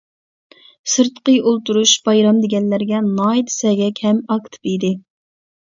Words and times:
سىرتقى 0.93 1.35
ئولتۇرۇش، 1.51 1.93
بايرام 2.09 2.41
دېگەنلەرگە 2.47 3.05
ناھايىتى 3.13 3.59
سەگەك 3.61 4.07
ھەم 4.09 4.25
ئاكتىپ 4.31 4.73
ئىدى. 4.75 4.97